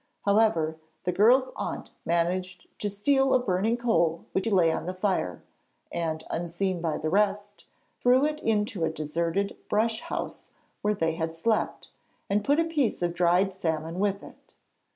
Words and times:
However, 0.25 0.77
the 1.03 1.11
girl's 1.11 1.51
aunt 1.55 1.91
managed 2.05 2.65
to 2.79 2.89
steal 2.89 3.35
a 3.35 3.39
burning 3.39 3.77
coal 3.77 4.25
which 4.31 4.47
lay 4.49 4.71
on 4.71 4.87
the 4.87 4.95
fire, 4.95 5.43
and, 5.91 6.23
unseen 6.31 6.81
by 6.81 6.97
the 6.97 7.11
rest, 7.11 7.65
threw 8.01 8.25
it 8.25 8.39
into 8.39 8.83
a 8.83 8.89
deserted 8.89 9.55
brush 9.69 10.01
house 10.01 10.49
where 10.81 10.95
they 10.95 11.11
had 11.13 11.35
slept, 11.35 11.91
and 12.31 12.43
put 12.43 12.59
a 12.59 12.65
piece 12.65 13.03
of 13.03 13.13
dried 13.13 13.53
salmon 13.53 13.99
with 13.99 14.23
it. 14.23 14.55